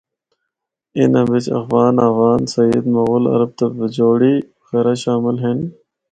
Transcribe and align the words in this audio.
اِناں 0.97 1.27
بچ 1.29 1.45
افغان، 1.59 1.93
آوان، 2.09 2.41
سید، 2.53 2.83
مغل، 2.93 3.23
عرب 3.33 3.51
تے 3.57 3.65
بجوڑی 3.77 4.35
وغیرہ 4.61 4.93
شامل 5.03 5.35
ہن۔ 5.43 5.57